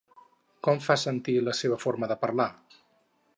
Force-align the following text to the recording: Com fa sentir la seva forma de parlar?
Com 0.67 0.79
fa 0.85 0.95
sentir 1.01 1.35
la 1.49 1.55
seva 1.59 1.79
forma 1.85 2.11
de 2.13 2.19
parlar? 2.25 2.49